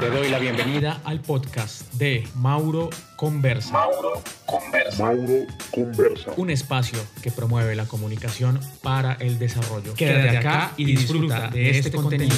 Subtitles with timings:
[0.00, 3.72] Te doy la bienvenida al podcast de Mauro Conversa.
[3.72, 5.02] Mauro Conversa.
[5.02, 6.32] Mauro Conversa.
[6.36, 9.94] Un espacio que promueve la comunicación para el desarrollo.
[9.94, 12.34] Quédate acá y disfruta de este contenido.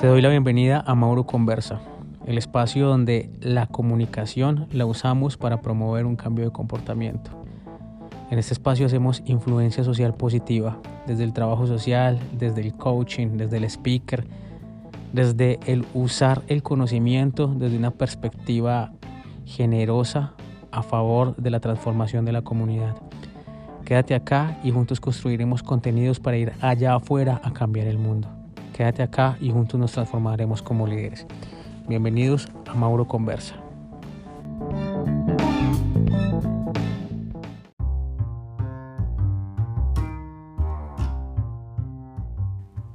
[0.00, 1.80] Te doy la bienvenida a Mauro Conversa,
[2.26, 7.45] el espacio donde la comunicación la usamos para promover un cambio de comportamiento.
[8.28, 13.58] En este espacio hacemos influencia social positiva, desde el trabajo social, desde el coaching, desde
[13.58, 14.26] el speaker,
[15.12, 18.92] desde el usar el conocimiento desde una perspectiva
[19.44, 20.34] generosa
[20.72, 22.96] a favor de la transformación de la comunidad.
[23.84, 28.28] Quédate acá y juntos construiremos contenidos para ir allá afuera a cambiar el mundo.
[28.72, 31.26] Quédate acá y juntos nos transformaremos como líderes.
[31.88, 33.65] Bienvenidos a Mauro Conversa.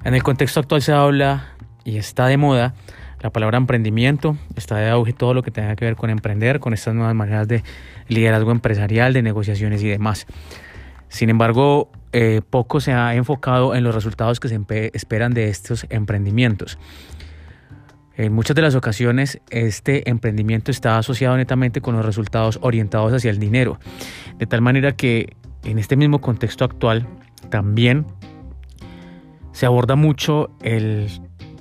[0.03, 1.47] En el contexto actual se habla
[1.83, 2.73] y está de moda
[3.21, 6.73] la palabra emprendimiento, está de auge todo lo que tenga que ver con emprender, con
[6.73, 7.63] estas nuevas maneras de
[8.07, 10.25] liderazgo empresarial, de negociaciones y demás.
[11.07, 14.59] Sin embargo, eh, poco se ha enfocado en los resultados que se
[14.93, 16.79] esperan de estos emprendimientos.
[18.17, 23.31] En muchas de las ocasiones este emprendimiento está asociado netamente con los resultados orientados hacia
[23.31, 23.79] el dinero,
[24.37, 27.07] de tal manera que en este mismo contexto actual
[27.49, 28.05] también
[29.51, 31.07] se aborda mucho el,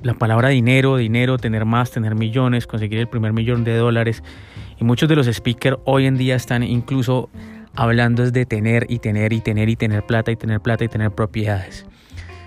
[0.02, 4.22] la palabra dinero, dinero, tener más, tener millones, conseguir el primer millón de dólares.
[4.78, 7.30] Y muchos de los speakers hoy en día están incluso
[7.74, 11.10] hablando de tener y tener y tener y tener plata y tener plata y tener
[11.10, 11.86] propiedades.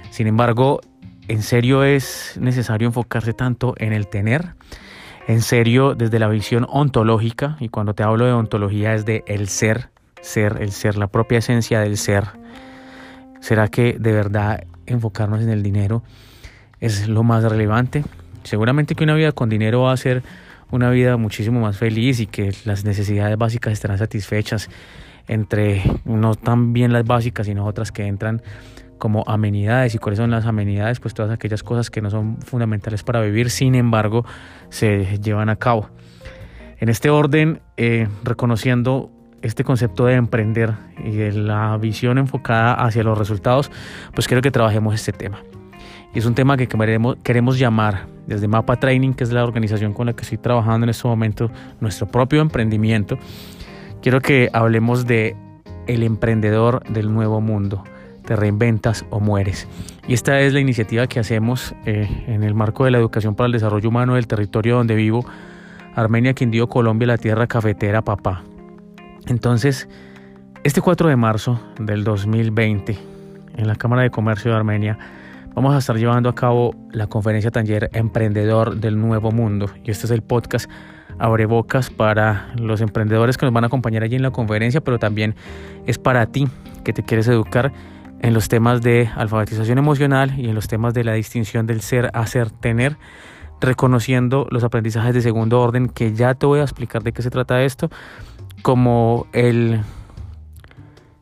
[0.10, 0.82] Sin embargo,
[1.28, 4.56] en serio es necesario enfocarse tanto en el tener,
[5.28, 9.48] en serio desde la visión ontológica, y cuando te hablo de ontología es de el
[9.48, 9.90] ser,
[10.22, 12.26] ser, el ser, la propia esencia del ser.
[13.40, 16.04] ¿Será que de verdad enfocarnos en el dinero
[16.80, 18.04] es lo más relevante.
[18.44, 20.24] Seguramente que una vida con dinero va a ser
[20.72, 24.70] una vida muchísimo más feliz y que las necesidades básicas estarán satisfechas
[25.28, 28.42] entre no tan bien las básicas sino otras que entran
[28.98, 33.04] como amenidades y cuáles son las amenidades pues todas aquellas cosas que no son fundamentales
[33.04, 34.26] para vivir sin embargo
[34.70, 35.90] se llevan a cabo
[36.80, 39.12] en este orden eh, reconociendo
[39.44, 40.74] este concepto de emprender
[41.04, 43.70] y la visión enfocada hacia los resultados,
[44.16, 45.40] pues quiero que trabajemos este tema.
[46.16, 49.94] Y es un tema que queremos, queremos llamar desde Mapa Training, que es la organización
[49.94, 53.18] con la que estoy trabajando en este momento, nuestro propio emprendimiento.
[54.02, 55.36] Quiero que hablemos de
[55.88, 57.84] el emprendedor del nuevo mundo.
[58.26, 59.68] Te reinventas o mueres.
[60.08, 63.48] Y esta es la iniciativa que hacemos eh, en el marco de la educación para
[63.48, 65.26] el desarrollo humano del territorio donde vivo,
[65.96, 68.44] Armenia, Quindío, Colombia, la tierra cafetera, papá.
[69.28, 69.88] Entonces,
[70.64, 72.98] este 4 de marzo del 2020,
[73.56, 74.98] en la Cámara de Comercio de Armenia,
[75.54, 79.70] vamos a estar llevando a cabo la conferencia taller Emprendedor del Nuevo Mundo.
[79.84, 80.70] Y este es el podcast
[81.20, 85.00] Abre Bocas para los emprendedores que nos van a acompañar allí en la conferencia, pero
[85.00, 85.36] también
[85.86, 86.48] es para ti
[86.84, 87.72] que te quieres educar
[88.20, 92.10] en los temas de alfabetización emocional y en los temas de la distinción del ser,
[92.14, 92.98] hacer, tener,
[93.62, 97.30] reconociendo los aprendizajes de segundo orden, que ya te voy a explicar de qué se
[97.30, 97.90] trata esto
[98.64, 99.82] como el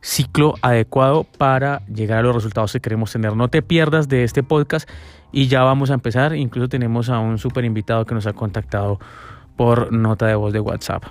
[0.00, 3.36] ciclo adecuado para llegar a los resultados que queremos tener.
[3.36, 4.88] No te pierdas de este podcast
[5.32, 6.34] y ya vamos a empezar.
[6.34, 8.98] Incluso tenemos a un super invitado que nos ha contactado
[9.56, 11.04] por nota de voz de WhatsApp.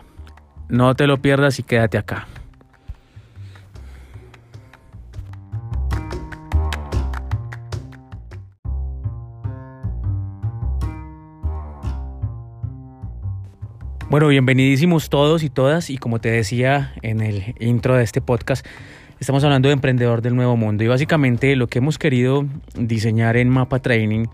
[0.70, 2.28] No te lo pierdas y quédate acá.
[14.11, 18.67] Bueno, bienvenidísimos todos y todas y como te decía en el intro de este podcast,
[19.22, 22.45] estamos hablando de emprendedor del nuevo mundo y básicamente lo que hemos querido
[22.75, 24.25] diseñar en Mapa Training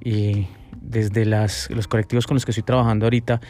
[0.00, 0.46] y
[0.80, 3.40] desde las, los colectivos con los que estoy trabajando ahorita,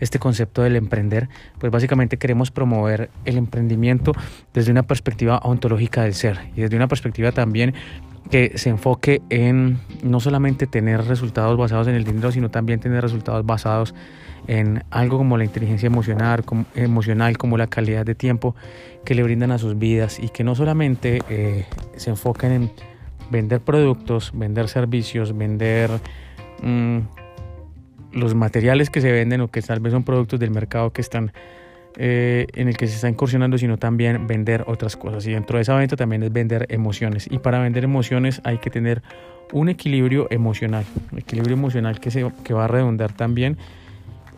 [0.00, 4.12] este concepto del emprender, pues básicamente queremos promover el emprendimiento
[4.52, 7.72] desde una perspectiva ontológica del ser y desde una perspectiva también
[8.30, 13.00] que se enfoque en no solamente tener resultados basados en el dinero, sino también tener
[13.00, 14.25] resultados basados en
[14.90, 18.54] algo como la inteligencia emocional como, emocional, como la calidad de tiempo
[19.04, 21.66] que le brindan a sus vidas y que no solamente eh,
[21.96, 22.70] se enfoquen en
[23.30, 25.90] vender productos, vender servicios, vender
[26.62, 26.98] mm,
[28.12, 31.32] los materiales que se venden o que tal vez son productos del mercado que están
[31.98, 35.26] eh, en el que se está incursionando, sino también vender otras cosas.
[35.26, 37.26] Y dentro de esa venta también es vender emociones.
[37.30, 39.02] Y para vender emociones hay que tener
[39.52, 40.84] un equilibrio emocional,
[41.16, 43.56] equilibrio emocional que, se, que va a redundar también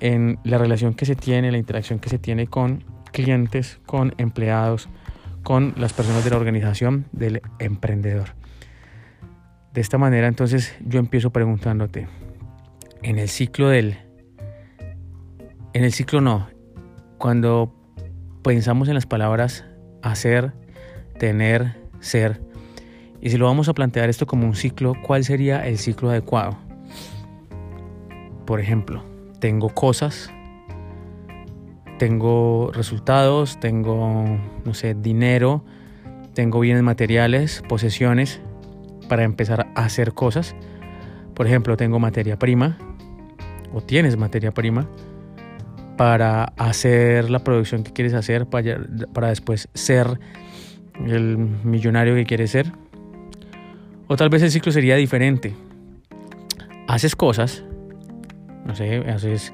[0.01, 4.89] en la relación que se tiene, la interacción que se tiene con clientes, con empleados,
[5.43, 8.35] con las personas de la organización del emprendedor.
[9.73, 12.09] De esta manera entonces yo empiezo preguntándote,
[13.03, 13.99] en el ciclo del...
[15.75, 16.49] En el ciclo no,
[17.19, 17.75] cuando
[18.43, 19.65] pensamos en las palabras
[20.03, 20.53] hacer,
[21.19, 22.41] tener, ser,
[23.21, 26.57] y si lo vamos a plantear esto como un ciclo, ¿cuál sería el ciclo adecuado?
[28.47, 29.05] Por ejemplo,
[29.41, 30.31] tengo cosas,
[31.99, 35.65] tengo resultados, tengo, no sé, dinero,
[36.35, 38.41] tengo bienes materiales, posesiones
[39.09, 40.55] para empezar a hacer cosas.
[41.35, 42.79] Por ejemplo, tengo materia prima
[43.73, 44.89] o tienes materia prima
[45.97, 48.81] para hacer la producción que quieres hacer, para,
[49.13, 50.21] para después ser
[51.05, 52.73] el millonario que quieres ser.
[54.07, 55.55] O tal vez el ciclo sería diferente.
[56.87, 57.65] Haces cosas,
[58.69, 59.53] no sé, haces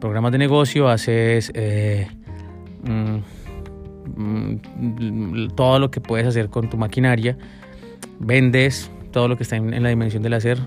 [0.00, 2.08] programas de negocio, haces eh,
[2.82, 3.18] mm,
[4.16, 7.36] mm, todo lo que puedes hacer con tu maquinaria,
[8.18, 10.58] vendes todo lo que está en, la dimensión del hacer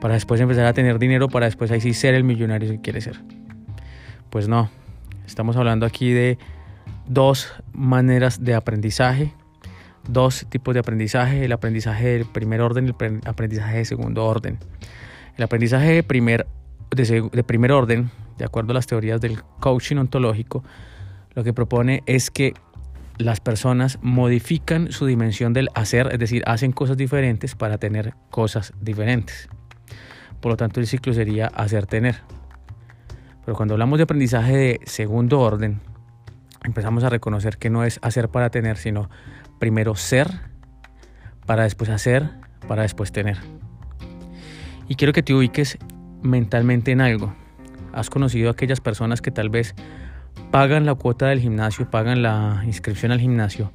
[0.00, 3.04] para después empezar a tener dinero, para después ahí sí ser el millonario que quieres
[3.04, 3.20] ser.
[4.30, 4.70] Pues no,
[5.26, 6.38] estamos hablando aquí de
[7.08, 9.34] dos maneras de aprendizaje,
[10.08, 14.58] dos tipos de aprendizaje, el aprendizaje de primer orden y el aprendizaje de segundo orden.
[15.36, 16.46] El aprendizaje de primer,
[16.90, 20.64] de primer orden de acuerdo a las teorías del coaching ontológico,
[21.34, 22.54] lo que propone es que
[23.18, 28.72] las personas modifican su dimensión del hacer, es decir, hacen cosas diferentes para tener cosas
[28.80, 29.48] diferentes.
[30.40, 32.20] Por lo tanto, el ciclo sería hacer tener.
[33.44, 35.80] Pero cuando hablamos de aprendizaje de segundo orden,
[36.62, 39.10] empezamos a reconocer que no es hacer para tener, sino
[39.58, 40.28] primero ser,
[41.44, 42.30] para después hacer,
[42.68, 43.38] para después tener.
[44.86, 45.76] Y quiero que te ubiques
[46.22, 47.34] mentalmente en algo
[47.92, 49.74] has conocido a aquellas personas que tal vez
[50.50, 53.72] pagan la cuota del gimnasio, pagan la inscripción al gimnasio,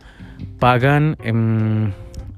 [0.60, 1.92] pagan em,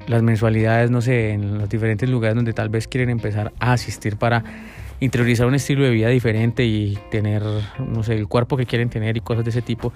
[0.08, 4.18] las mensualidades, no sé, en los diferentes lugares donde tal vez quieren empezar a asistir
[4.18, 4.44] para
[5.00, 7.44] interiorizar un estilo de vida diferente y tener,
[7.80, 9.94] no sé, el cuerpo que quieren tener y cosas de ese tipo.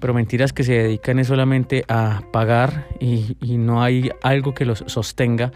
[0.00, 4.66] Pero mentiras que se dedican es solamente a pagar y, y no hay algo que
[4.66, 5.52] los sostenga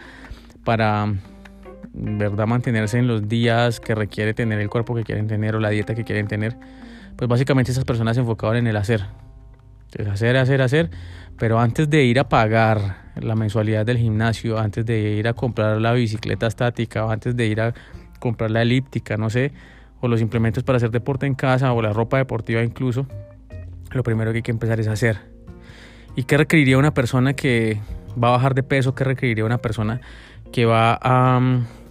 [0.63, 1.13] para
[1.93, 5.69] verdad mantenerse en los días que requiere tener el cuerpo que quieren tener o la
[5.69, 6.57] dieta que quieren tener,
[7.15, 9.05] pues básicamente esas personas se enfocaban en el hacer.
[9.85, 10.89] Entonces, hacer, hacer, hacer,
[11.37, 15.81] pero antes de ir a pagar la mensualidad del gimnasio, antes de ir a comprar
[15.81, 17.73] la bicicleta estática, o antes de ir a
[18.19, 19.51] comprar la elíptica, no sé,
[19.99, 23.05] o los implementos para hacer deporte en casa o la ropa deportiva incluso,
[23.91, 25.17] lo primero que hay que empezar es hacer.
[26.15, 27.79] ¿Y qué requeriría una persona que
[28.21, 28.95] va a bajar de peso?
[28.95, 30.01] ¿Qué requeriría una persona
[30.51, 31.39] que va a,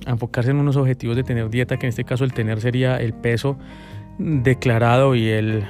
[0.06, 3.12] enfocarse en unos objetivos de tener dieta, que en este caso el tener sería el
[3.12, 3.58] peso
[4.18, 5.64] declarado y el,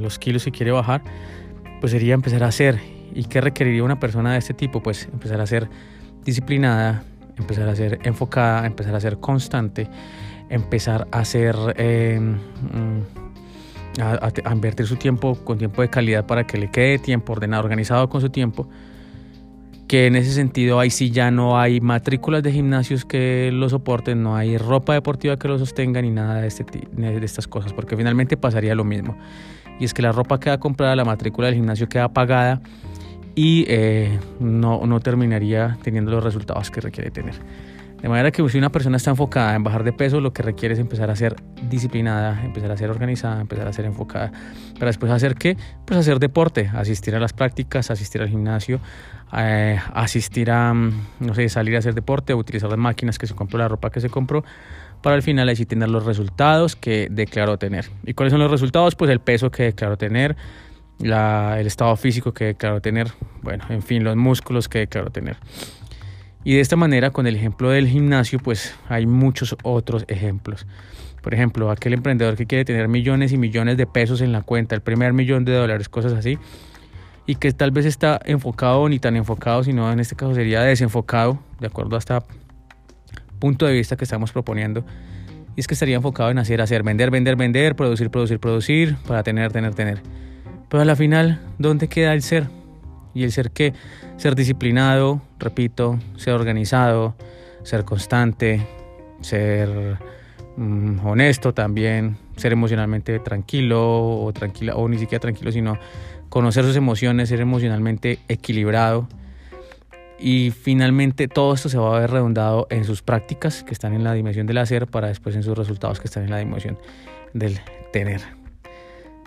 [0.00, 1.02] los kilos que quiere bajar,
[1.80, 2.78] pues sería empezar a hacer.
[3.14, 4.82] ¿Y qué requeriría una persona de este tipo?
[4.82, 5.68] Pues empezar a ser
[6.24, 7.04] disciplinada,
[7.38, 9.88] empezar a ser enfocada, empezar a ser constante,
[10.48, 11.56] empezar a ser...
[11.76, 13.26] Eh, mm,
[14.00, 18.08] a, invertir su tiempo con tiempo de calidad para que le quede tiempo ordenado, organizado
[18.08, 18.68] con su tiempo
[19.88, 24.22] que en ese sentido ahí sí ya no hay matrículas de gimnasios que lo soporten,
[24.22, 27.96] no hay ropa deportiva que lo sostenga ni nada de, este, de estas cosas, porque
[27.96, 29.16] finalmente pasaría lo mismo.
[29.78, 32.60] Y es que la ropa queda comprada, la matrícula del gimnasio queda pagada
[33.34, 37.34] y eh, no, no terminaría teniendo los resultados que requiere tener.
[38.06, 40.74] De manera que si una persona está enfocada en bajar de peso, lo que requiere
[40.74, 41.34] es empezar a ser
[41.68, 44.30] disciplinada, empezar a ser organizada, empezar a ser enfocada.
[44.74, 45.56] Para después hacer qué?
[45.84, 48.78] Pues hacer deporte, asistir a las prácticas, asistir al gimnasio,
[49.36, 53.34] eh, asistir a, mm, no sé, salir a hacer deporte, utilizar las máquinas que se
[53.34, 54.44] compró, la ropa que se compró,
[55.02, 57.86] para al final así tener los resultados que declaró tener.
[58.04, 58.94] ¿Y cuáles son los resultados?
[58.94, 60.36] Pues el peso que declaró tener,
[61.00, 63.08] el estado físico que declaró tener,
[63.42, 65.38] bueno, en fin, los músculos que declaró tener.
[66.46, 70.64] Y de esta manera, con el ejemplo del gimnasio, pues hay muchos otros ejemplos.
[71.20, 74.76] Por ejemplo, aquel emprendedor que quiere tener millones y millones de pesos en la cuenta,
[74.76, 76.38] el primer millón de dólares, cosas así,
[77.26, 81.40] y que tal vez está enfocado ni tan enfocado, sino en este caso sería desenfocado,
[81.58, 82.14] de acuerdo a este
[83.40, 84.84] punto de vista que estamos proponiendo.
[85.56, 89.24] Y es que estaría enfocado en hacer, hacer, vender, vender, vender, producir, producir, producir, para
[89.24, 90.00] tener, tener, tener.
[90.68, 92.46] Pero a la final, ¿dónde queda el ser?
[93.16, 93.72] ¿Y el ser qué?
[94.18, 97.16] Ser disciplinado, repito, ser organizado,
[97.62, 98.66] ser constante,
[99.22, 99.96] ser
[100.58, 105.78] mm, honesto también, ser emocionalmente tranquilo o tranquila, o ni siquiera tranquilo, sino
[106.28, 109.08] conocer sus emociones, ser emocionalmente equilibrado.
[110.18, 114.04] Y finalmente todo esto se va a ver redundado en sus prácticas que están en
[114.04, 116.76] la dimensión del hacer para después en sus resultados que están en la dimensión
[117.32, 117.60] del
[117.94, 118.20] tener.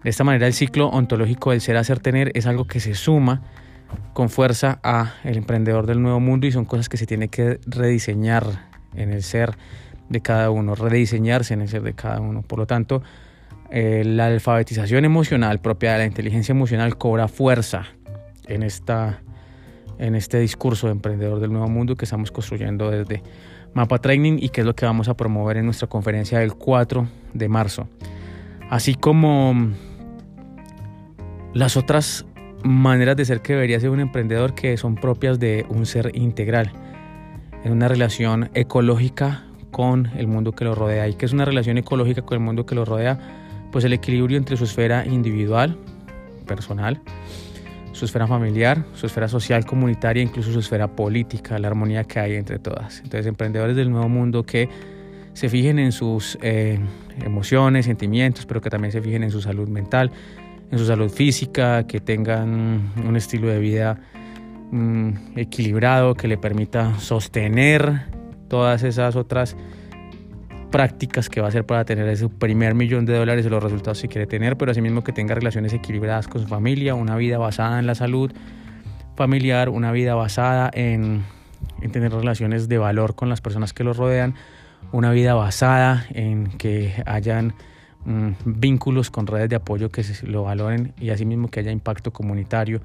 [0.04, 3.42] De esta manera el ciclo ontológico del ser hacer tener es algo que se suma
[4.14, 7.60] con fuerza a el emprendedor del nuevo mundo y son cosas que se tiene que
[7.66, 9.58] rediseñar en el ser
[10.10, 12.42] de cada uno, rediseñarse en el ser de cada uno.
[12.42, 13.02] Por lo tanto,
[13.72, 17.86] eh, la alfabetización emocional propia de la inteligencia emocional cobra fuerza
[18.48, 19.22] en, esta,
[20.00, 23.22] en este discurso de emprendedor del nuevo mundo que estamos construyendo desde
[23.74, 27.08] Mapa Training y que es lo que vamos a promover en nuestra conferencia del 4
[27.34, 27.88] de marzo.
[28.70, 29.72] Así como
[31.54, 32.26] las otras
[32.64, 36.72] maneras de ser que debería ser un emprendedor que son propias de un ser integral,
[37.64, 41.08] en una relación ecológica con el mundo que lo rodea.
[41.08, 43.20] ¿Y que es una relación ecológica con el mundo que lo rodea?
[43.72, 45.78] Pues el equilibrio entre su esfera individual,
[46.48, 47.02] personal,
[47.92, 52.36] su esfera familiar, su esfera social, comunitaria, incluso su esfera política, la armonía que hay
[52.36, 52.98] entre todas.
[53.00, 54.70] Entonces, emprendedores del nuevo mundo que
[55.34, 56.80] se fijen en sus eh,
[57.24, 60.12] emociones, sentimientos, pero que también se fijen en su salud mental,
[60.72, 64.00] en su salud física, que tengan un estilo de vida
[64.72, 68.06] mm, equilibrado, que le permita sostener
[68.48, 69.56] todas esas otras
[70.70, 74.02] prácticas que va a hacer para tener ese primer millón de dólares de los resultados
[74.02, 77.80] que quiere tener, pero asimismo que tenga relaciones equilibradas con su familia, una vida basada
[77.80, 78.32] en la salud
[79.16, 81.24] familiar, una vida basada en,
[81.92, 84.36] tener relaciones de valor con las personas que lo rodean,
[84.92, 87.54] una vida basada en que hayan
[88.06, 92.12] mm, vínculos con redes de apoyo que se lo valoren y asimismo que haya impacto
[92.12, 92.82] comunitario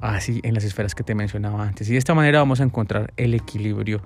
[0.00, 1.88] así en las esferas que te mencionaba antes.
[1.88, 4.02] Y de esta manera vamos a encontrar el equilibrio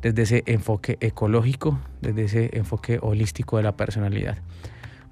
[0.00, 4.38] desde ese enfoque ecológico, desde ese enfoque holístico de la personalidad.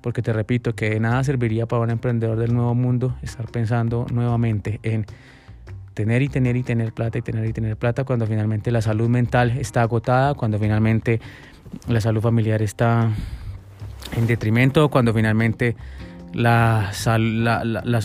[0.00, 4.06] Porque te repito que de nada serviría para un emprendedor del nuevo mundo estar pensando
[4.10, 5.06] nuevamente en
[5.94, 9.08] tener y tener y tener plata y tener y tener plata cuando finalmente la salud
[9.08, 11.20] mental está agotada, cuando finalmente
[11.86, 13.10] la salud familiar está
[14.16, 15.76] en detrimento, cuando finalmente
[16.32, 17.06] las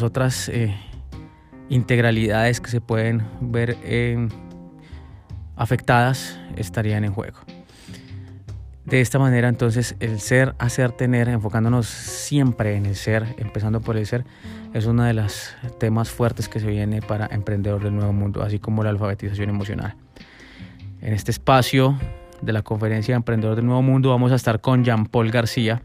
[0.01, 0.75] otras eh,
[1.69, 4.29] integralidades que se pueden ver en
[5.55, 7.37] afectadas estarían en juego.
[8.85, 13.97] De esta manera entonces el ser, hacer, tener, enfocándonos siempre en el ser, empezando por
[13.97, 14.25] el ser,
[14.75, 18.59] es uno de los temas fuertes que se viene para emprendedor del nuevo mundo, así
[18.59, 19.95] como la alfabetización emocional.
[21.01, 21.97] En este espacio
[22.41, 25.81] de la conferencia Emprendedor del Nuevo Mundo vamos a estar con Jean Paul García,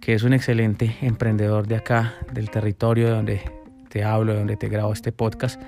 [0.00, 3.40] que es un excelente emprendedor de acá, del territorio de donde
[3.88, 5.60] te hablo, de donde te grabo este podcast.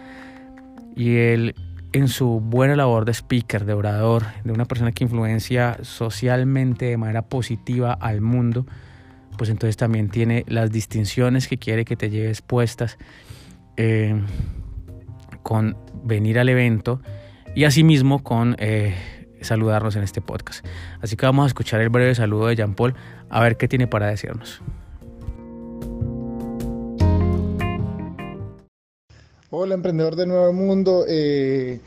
[0.96, 1.54] Y él
[1.92, 6.96] en su buena labor de speaker, de orador, de una persona que influencia socialmente de
[6.96, 8.66] manera positiva al mundo,
[9.36, 12.98] pues entonces también tiene las distinciones que quiere que te lleves puestas
[13.76, 14.20] eh,
[15.42, 17.00] con venir al evento
[17.54, 18.94] y asimismo con eh,
[19.42, 20.64] saludarnos en este podcast.
[21.00, 22.94] Así que vamos a escuchar el breve saludo de Jean Paul
[23.28, 24.60] a ver qué tiene para decirnos.
[29.52, 31.80] Hola emprendedor de Nuevo Mundo, eh,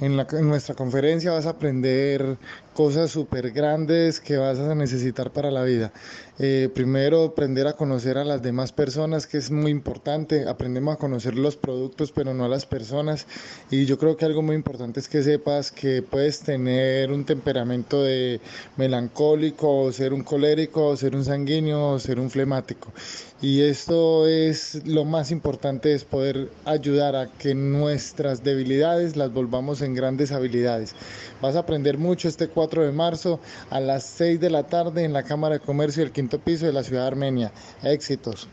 [0.00, 2.36] en, en, nuestra conferencia vas a aprender
[2.76, 5.92] cosas súper grandes que vas a necesitar para la vida.
[6.38, 10.46] Eh, primero, aprender a conocer a las demás personas, que es muy importante.
[10.46, 13.26] Aprendemos a conocer los productos, pero no a las personas.
[13.70, 18.02] Y yo creo que algo muy importante es que sepas que puedes tener un temperamento
[18.02, 18.40] de
[18.76, 22.92] melancólico, o ser un colérico, o ser un sanguíneo, o ser un flemático.
[23.40, 29.82] Y esto es lo más importante, es poder ayudar a que nuestras debilidades las volvamos
[29.82, 30.94] en grandes habilidades.
[31.42, 33.38] Vas a aprender mucho este 4 de marzo
[33.70, 36.72] a las 6 de la tarde en la Cámara de Comercio del quinto piso de
[36.72, 37.52] la ciudad de Armenia.
[37.84, 38.48] Éxitos.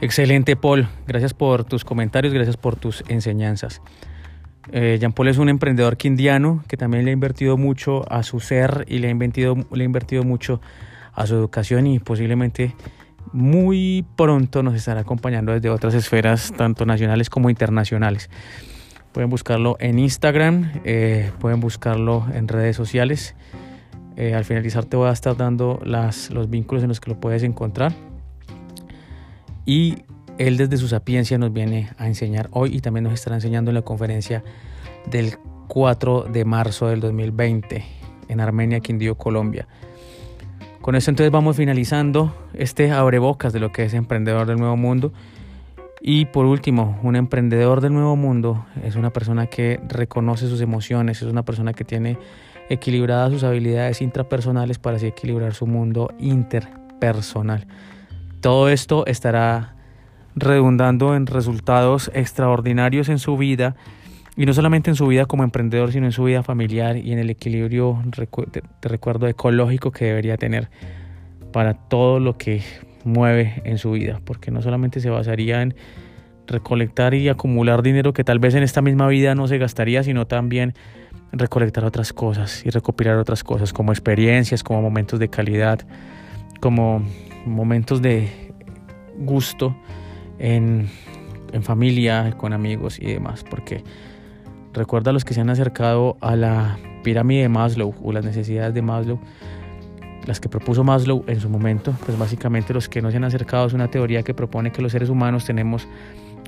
[0.00, 0.88] Excelente, Paul.
[1.06, 3.80] Gracias por tus comentarios, gracias por tus enseñanzas.
[4.72, 8.40] Eh, Jean Paul es un emprendedor quindiano que también le ha invertido mucho a su
[8.40, 10.60] ser y le ha, le ha invertido mucho
[11.18, 12.74] a su educación y posiblemente
[13.32, 18.30] muy pronto nos estará acompañando desde otras esferas, tanto nacionales como internacionales.
[19.12, 23.34] Pueden buscarlo en Instagram, eh, pueden buscarlo en redes sociales.
[24.16, 27.20] Eh, al finalizar te voy a estar dando las, los vínculos en los que lo
[27.20, 27.92] puedes encontrar
[29.64, 30.04] y
[30.38, 33.74] él desde su sapiencia nos viene a enseñar hoy y también nos estará enseñando en
[33.74, 34.44] la conferencia
[35.10, 37.84] del 4 de marzo del 2020
[38.28, 39.66] en Armenia, Quindío, Colombia.
[40.80, 45.12] Con esto entonces vamos finalizando este abrebocas de lo que es emprendedor del nuevo mundo.
[46.00, 51.20] Y por último, un emprendedor del nuevo mundo es una persona que reconoce sus emociones,
[51.20, 52.16] es una persona que tiene
[52.68, 57.66] equilibradas sus habilidades intrapersonales para así equilibrar su mundo interpersonal.
[58.40, 59.74] Todo esto estará
[60.36, 63.74] redundando en resultados extraordinarios en su vida
[64.38, 67.18] Y no solamente en su vida como emprendedor, sino en su vida familiar y en
[67.18, 68.00] el equilibrio,
[68.80, 70.70] te recuerdo, ecológico que debería tener
[71.52, 72.62] para todo lo que
[73.02, 75.74] mueve en su vida, porque no solamente se basaría en
[76.46, 80.28] recolectar y acumular dinero que tal vez en esta misma vida no se gastaría, sino
[80.28, 80.74] también
[81.32, 85.80] recolectar otras cosas y recopilar otras cosas como experiencias, como momentos de calidad,
[86.60, 87.02] como
[87.44, 88.52] momentos de
[89.18, 89.76] gusto
[90.38, 90.88] en,
[91.52, 93.82] en familia, con amigos y demás, porque
[94.72, 98.74] recuerda a los que se han acercado a la pirámide de Maslow o las necesidades
[98.74, 99.18] de Maslow,
[100.26, 103.66] las que propuso Maslow en su momento, pues básicamente los que no se han acercado
[103.66, 105.88] es una teoría que propone que los seres humanos tenemos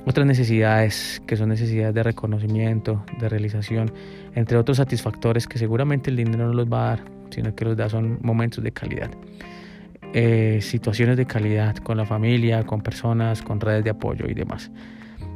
[0.05, 3.91] otras necesidades que son necesidades de reconocimiento, de realización,
[4.35, 7.77] entre otros satisfactores que seguramente el dinero no los va a dar, sino que los
[7.77, 9.11] da son momentos de calidad.
[10.13, 14.71] Eh, situaciones de calidad con la familia, con personas, con redes de apoyo y demás.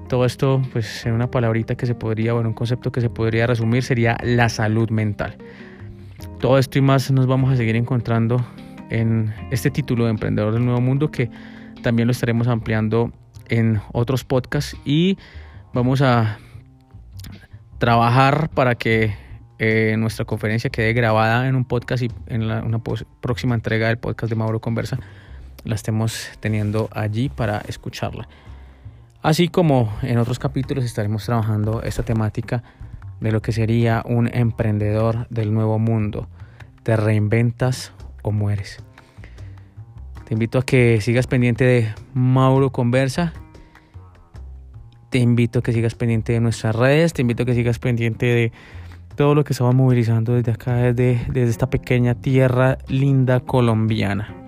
[0.08, 3.48] Todo esto, pues en una palabrita que se podría, bueno, un concepto que se podría
[3.48, 5.38] resumir sería la salud mental.
[6.40, 8.46] Todo esto y más nos vamos a seguir encontrando
[8.90, 11.30] en este título de Emprendedor del Nuevo Mundo que
[11.82, 13.12] también lo estaremos ampliando
[13.50, 15.18] en otros podcasts y
[15.74, 16.38] vamos a
[17.80, 19.16] trabajar para que
[19.58, 22.82] eh, nuestra conferencia quede grabada en un podcast y en una
[23.22, 25.00] próxima entrega del podcast de Mauro Conversa
[25.64, 28.28] la estemos teniendo allí para escucharla.
[29.26, 32.62] Así como en otros capítulos estaremos trabajando esta temática
[33.20, 36.28] de lo que sería un emprendedor del nuevo mundo.
[36.84, 37.92] ¿Te reinventas
[38.22, 38.84] o mueres?
[40.28, 43.34] Te invito a que sigas pendiente de Mauro Conversa.
[45.10, 47.12] Te invito a que sigas pendiente de nuestras redes.
[47.14, 48.52] Te invito a que sigas pendiente de
[49.16, 54.45] todo lo que estamos movilizando desde acá, desde, desde esta pequeña tierra linda colombiana.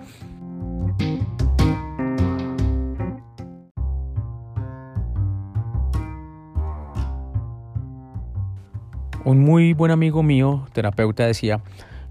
[9.28, 11.60] Un muy buen amigo mío, terapeuta, decía,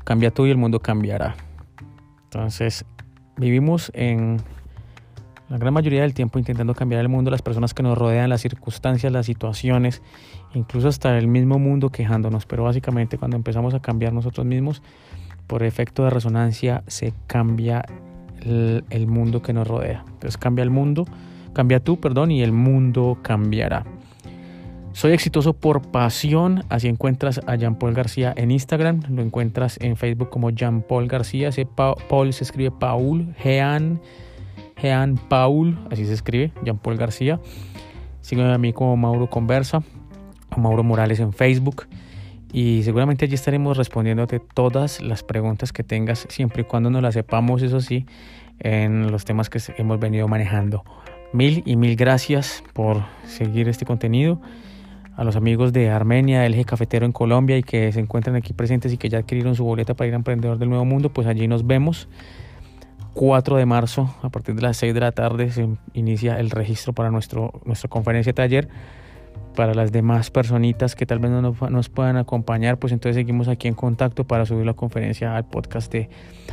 [0.04, 1.36] cambia tú y el mundo cambiará.
[2.26, 2.86] Entonces,
[3.38, 4.38] Vivimos en
[5.50, 8.42] la gran mayoría del tiempo intentando cambiar el mundo, las personas que nos rodean, las
[8.42, 10.02] circunstancias, las situaciones,
[10.56, 12.48] incluso hasta el mismo mundo quejándonos.
[12.48, 14.82] Pero básicamente cuando empezamos a cambiar nosotros mismos,
[15.46, 17.86] por efecto de resonancia se cambia
[18.42, 20.04] el, mundo que nos rodea.
[20.08, 21.06] Entonces cambia el mundo,
[21.54, 23.86] cambia tú, perdón, y el mundo cambiará.
[24.98, 26.64] Soy exitoso por pasión.
[26.70, 29.04] Así encuentras a Jean Paul García en Instagram.
[29.12, 31.52] Lo encuentras en Facebook como Jean Paul García.
[32.10, 33.36] Paul se escribe Paul.
[33.44, 34.02] Jean,
[34.82, 35.78] Jean Paul.
[35.92, 36.52] Así se escribe.
[36.64, 37.40] Jean Paul García.
[38.22, 39.84] Sígueme a mí como Mauro Conversa.
[40.56, 41.86] O Mauro Morales en Facebook.
[42.52, 46.26] Y seguramente allí estaremos respondiéndote todas las preguntas que tengas.
[46.28, 48.08] Siempre y cuando nos las sepamos, eso sí,
[48.58, 50.84] en los temas que hemos venido manejando.
[51.34, 54.42] Mil y mil gracias por seguir este contenido
[55.18, 58.54] a los amigos de Armenia, el eje cafetero en Colombia y que se encuentran aquí
[58.54, 61.26] presentes y que ya adquirieron su boleta para ir a Emprendedor del Nuevo Mundo, pues
[61.26, 62.08] allí nos vemos.
[63.16, 66.94] 4 de marzo, a partir de las 6 de la tarde, se inicia el registro
[66.94, 68.70] para nuestro, nuestra conferencia taller.
[69.56, 73.48] Para las demás personitas que tal vez no nos, nos puedan acompañar, pues entonces seguimos
[73.48, 76.10] aquí en contacto para subir la conferencia al podcast de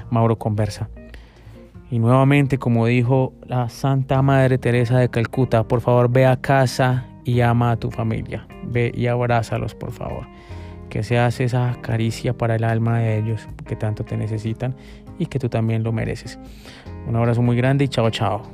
[0.09, 0.89] Mauro Conversa.
[1.91, 7.05] Y nuevamente, como dijo la Santa Madre Teresa de Calcuta, por favor ve a casa
[7.25, 8.47] y ama a tu familia.
[8.65, 10.27] Ve y abrázalos, por favor.
[10.89, 14.75] Que seas esa caricia para el alma de ellos que tanto te necesitan
[15.19, 16.39] y que tú también lo mereces.
[17.07, 18.54] Un abrazo muy grande y chao, chao.